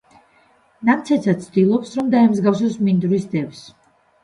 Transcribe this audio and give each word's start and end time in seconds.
ნამცეცა 0.89 1.35
ცდილობს, 1.43 1.93
რომ 2.01 2.11
დაემსგავსოს 2.17 2.81
მინდვრის 2.89 3.31
დევს. 3.39 3.65